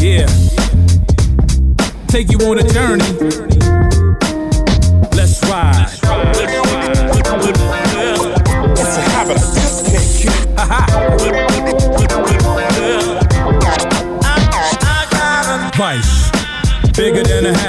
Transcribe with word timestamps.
Yeah. 0.00 0.26
Take 2.08 2.32
you 2.32 2.38
on 2.48 2.58
a 2.58 2.62
journey. 2.72 3.04
Let's 5.14 5.42
ride. 5.44 5.90
It's 5.92 7.09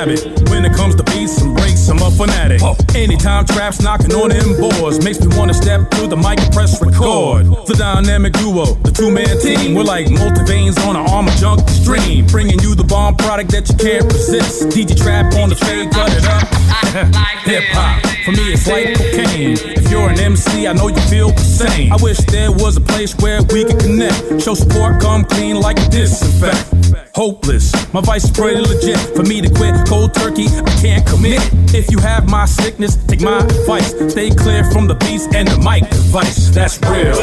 habit. 0.02 0.50
When 0.50 0.66
it 0.66 0.74
comes 0.74 0.96
to 0.96 1.04
beats 1.04 1.42
and 1.42 1.56
breaks, 1.56 1.88
I'm 1.88 2.02
a 2.02 2.10
fanatic. 2.10 2.62
Anytime 2.96 3.46
traps 3.46 3.82
knocking 3.82 4.14
on 4.14 4.30
them 4.30 4.58
boards 4.58 5.04
makes 5.04 5.20
me 5.22 5.28
wanna 5.38 5.54
step 5.54 5.92
through 5.92 6.08
the 6.08 6.18
mic 6.18 6.40
and 6.40 6.54
press 6.54 6.82
record. 6.82 7.46
The 7.68 7.76
dynamic 7.78 8.34
duo, 8.34 8.66
the 8.82 8.92
two 8.92 9.12
man 9.12 9.40
team, 9.40 9.76
we're 9.76 9.84
like 9.84 10.08
multiveins 10.08 10.78
on 10.88 10.96
an 10.96 11.06
armor 11.08 11.32
junk 11.38 11.68
stream. 11.70 12.26
Bringing 12.28 12.60
you 12.60 12.74
the 12.76 12.84
bomb 12.84 13.16
product 13.16 13.52
that 13.52 13.70
you 13.70 13.76
can't 13.78 14.06
resist. 14.06 14.70
DJ 14.70 14.98
Trap 14.98 15.34
on 15.36 15.50
the 15.50 15.56
fade, 15.56 15.92
cut 15.92 16.12
it 16.14 16.26
up. 16.26 16.48
Hip 17.46 17.64
hop, 17.72 18.02
for 18.24 18.32
me 18.32 18.54
it's 18.54 18.68
like 18.68 18.94
cocaine. 18.96 19.58
If 19.58 19.90
you're 19.90 20.10
an 20.10 20.20
MC, 20.20 20.68
I 20.68 20.74
know 20.74 20.88
you 20.88 21.02
feel 21.10 21.32
the 21.32 21.42
same. 21.42 21.92
I 21.92 21.98
wish 22.02 22.18
there 22.30 22.52
was 22.52 22.78
a 22.78 22.82
place 22.82 23.16
where 23.18 23.42
we 23.54 23.66
could 23.66 23.80
connect. 23.80 24.42
Show 24.42 24.54
support, 24.54 25.02
come 25.02 25.26
clean 25.26 25.60
like 25.60 25.80
a 25.80 25.90
disinfect. 25.90 27.16
Hopeless, 27.16 27.72
my 27.94 28.02
vice 28.02 28.26
is 28.26 28.32
pretty 28.32 28.62
legit. 28.62 29.00
For 29.16 29.24
me 29.24 29.42
to 29.42 29.50
quit 29.50 29.76
cold 29.88 30.14
turkey, 30.14 30.48
I 30.48 30.62
can't 30.82 31.06
commit. 31.06 31.42
If 31.74 31.92
you 31.92 32.00
have 32.00 32.30
my 32.30 32.46
sickness, 32.46 32.96
take 33.08 33.22
my 33.22 33.40
advice. 33.40 33.94
Stay 34.12 34.30
clear 34.30 34.64
from 34.72 34.88
the 34.88 34.96
beats 34.96 35.28
and 35.34 35.48
the 35.48 35.58
mic 35.58 35.90
device. 35.90 36.50
That's 36.50 36.80
real. 36.82 37.18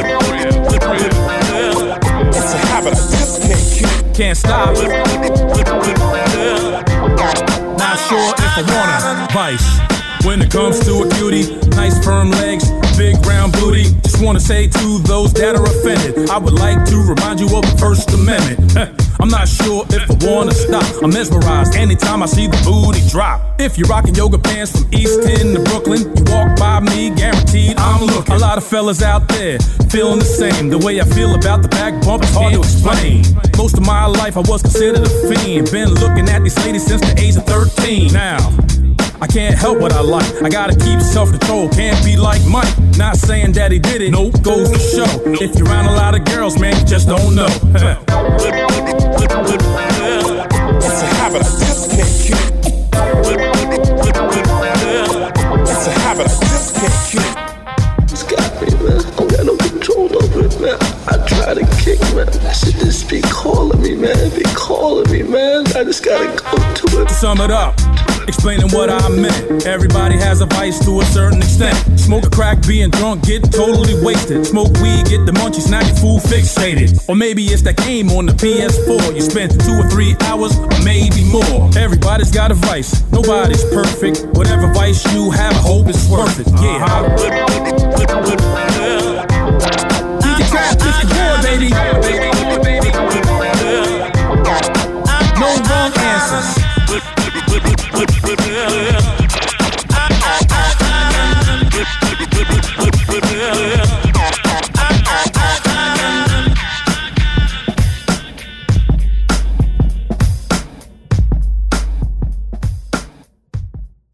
It's 2.28 2.52
a 2.54 2.58
habit 2.66 2.92
I 2.92 2.94
just 2.94 3.42
can't. 3.42 4.16
Can't 4.16 4.36
stop. 4.36 5.47
When 10.28 10.42
it 10.42 10.50
comes 10.50 10.78
to 10.80 10.92
a 11.04 11.08
cutie, 11.16 11.56
nice 11.70 12.04
firm 12.04 12.30
legs, 12.30 12.70
big 12.98 13.16
round 13.24 13.54
booty. 13.54 13.84
Just 14.04 14.22
wanna 14.22 14.38
say 14.38 14.68
to 14.68 14.98
those 14.98 15.32
that 15.32 15.56
are 15.56 15.64
offended, 15.64 16.28
I 16.28 16.36
would 16.36 16.52
like 16.52 16.84
to 16.84 16.96
remind 17.00 17.40
you 17.40 17.46
of 17.56 17.64
the 17.64 17.78
First 17.80 18.12
Amendment. 18.12 18.60
I'm 19.20 19.30
not 19.30 19.48
sure 19.48 19.86
if 19.88 20.04
I 20.04 20.28
wanna 20.28 20.52
stop. 20.52 20.84
I'm 21.02 21.08
mesmerized 21.08 21.76
anytime 21.76 22.22
I 22.22 22.26
see 22.26 22.46
the 22.46 22.60
booty 22.60 23.00
drop. 23.08 23.40
If 23.58 23.78
you're 23.78 23.88
rocking 23.88 24.14
yoga 24.14 24.38
pants 24.38 24.72
from 24.72 24.92
East 24.92 25.22
to 25.22 25.62
Brooklyn, 25.64 26.02
you 26.14 26.24
walk 26.28 26.58
by 26.58 26.80
me, 26.80 27.08
guaranteed 27.08 27.78
I'm 27.78 28.04
looking. 28.04 28.34
A 28.34 28.38
lot 28.38 28.58
of 28.58 28.64
fellas 28.64 29.00
out 29.00 29.28
there 29.28 29.58
feeling 29.88 30.18
the 30.18 30.26
same. 30.28 30.68
The 30.68 30.76
way 30.76 31.00
I 31.00 31.04
feel 31.04 31.36
about 31.36 31.62
the 31.62 31.68
back 31.68 32.04
bump 32.04 32.22
is 32.22 32.34
hard 32.34 32.52
to 32.52 32.60
explain. 32.60 33.24
Most 33.56 33.78
of 33.78 33.86
my 33.86 34.04
life 34.04 34.36
I 34.36 34.40
was 34.40 34.60
considered 34.60 35.06
a 35.06 35.10
fiend. 35.24 35.72
Been 35.72 35.88
looking 35.94 36.28
at 36.28 36.44
these 36.44 36.58
ladies 36.58 36.84
since 36.84 37.00
the 37.00 37.18
age 37.18 37.36
of 37.36 37.46
13. 37.46 38.12
Now. 38.12 38.77
I 39.20 39.26
can't 39.26 39.56
help 39.56 39.80
what 39.80 39.92
I 39.92 40.00
like. 40.00 40.42
I 40.42 40.48
gotta 40.48 40.76
keep 40.76 41.00
self 41.00 41.30
control. 41.30 41.68
Can't 41.70 42.02
be 42.04 42.16
like 42.16 42.40
Mike. 42.46 42.72
Not 42.96 43.16
saying 43.16 43.52
that 43.52 43.72
he 43.72 43.80
did 43.80 44.00
it. 44.00 44.12
Nope, 44.12 44.40
goes 44.42 44.70
to 44.70 44.78
show. 44.78 45.06
If 45.42 45.58
you're 45.58 45.66
around 45.66 45.86
a 45.86 45.96
lot 45.96 46.14
of 46.14 46.24
girls, 46.24 46.58
man, 46.60 46.78
you 46.78 46.84
just 46.84 47.08
don't 47.08 47.34
know. 47.34 47.48
It's 50.78 51.02
a 51.02 51.06
habit 51.18 51.42
I 51.42 51.50
just 51.58 51.90
can't 51.90 52.08
keep. 52.22 52.36
It's 55.66 55.86
a 55.86 55.90
habit 55.90 56.26
I 56.26 56.38
just 56.40 56.74
can't 56.76 56.98
keep. 57.10 58.12
It's 58.12 58.22
got 58.22 58.50
me, 58.62 58.68
man. 58.84 59.00
I 59.00 59.10
don't 59.16 59.30
got 59.30 59.44
no 59.46 59.56
control 59.56 60.22
over 60.22 60.44
it, 60.46 60.60
man. 60.60 60.78
I 61.08 61.26
try 61.26 61.54
to 61.54 61.66
kick, 61.82 62.00
man. 62.14 62.26
That 62.26 62.54
shit 62.54 62.76
just 62.76 63.08
be 63.10 63.20
calling 63.22 63.80
me, 63.82 63.96
man. 63.96 64.30
Be 64.30 64.42
calling 64.54 65.10
me, 65.10 65.22
man. 65.24 65.66
I 65.68 65.84
just 65.84 66.04
gotta 66.04 66.26
go 66.26 66.74
to 66.74 67.02
it. 67.02 67.10
Sum 67.10 67.40
it 67.40 67.50
up. 67.50 67.87
Explaining 68.28 68.68
what 68.72 68.90
I 68.90 69.08
meant. 69.08 69.66
Everybody 69.66 70.18
has 70.18 70.42
a 70.42 70.46
vice 70.46 70.78
to 70.84 71.00
a 71.00 71.04
certain 71.06 71.38
extent. 71.38 71.98
Smoke 71.98 72.26
a 72.26 72.30
crack, 72.30 72.60
being 72.66 72.90
drunk, 72.90 73.24
get 73.24 73.42
totally 73.50 73.94
wasted. 74.04 74.44
Smoke 74.44 74.68
weed, 74.82 75.06
get 75.06 75.24
the 75.24 75.32
munchies, 75.32 75.70
now 75.70 75.80
your 75.80 75.96
food 75.96 76.20
fixated. 76.20 77.08
Or 77.08 77.16
maybe 77.16 77.46
it's 77.46 77.62
that 77.62 77.78
game 77.78 78.10
on 78.10 78.26
the 78.26 78.32
PS4. 78.32 79.14
You 79.14 79.22
spend 79.22 79.58
two 79.58 79.80
or 79.80 79.88
three 79.88 80.14
hours, 80.28 80.52
maybe 80.84 81.24
more. 81.24 81.70
Everybody's 81.76 82.30
got 82.30 82.50
a 82.50 82.54
vice, 82.54 83.02
nobody's 83.10 83.64
perfect. 83.72 84.26
Whatever 84.36 84.70
vice 84.74 85.02
you 85.14 85.30
have, 85.30 85.54
I 85.54 85.60
hope 85.60 85.88
it's 85.88 86.06
worth 86.10 86.38
it. 86.38 86.48
Yeah. 86.60 86.84
Uh-huh. 86.84 87.37
yeah, 98.58 98.90
yeah. 98.90 99.07